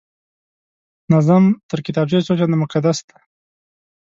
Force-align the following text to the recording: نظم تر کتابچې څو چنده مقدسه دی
نظم 1.11 1.43
تر 1.69 1.79
کتابچې 1.85 2.19
څو 2.25 2.33
چنده 2.39 2.57
مقدسه 2.63 3.01
دی 3.07 3.17